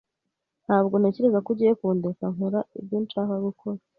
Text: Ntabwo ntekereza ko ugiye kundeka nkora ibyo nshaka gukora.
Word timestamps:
Ntabwo 0.65 0.93
ntekereza 0.97 1.37
ko 1.43 1.47
ugiye 1.53 1.73
kundeka 1.79 2.23
nkora 2.33 2.59
ibyo 2.79 2.97
nshaka 3.03 3.33
gukora. 3.45 3.79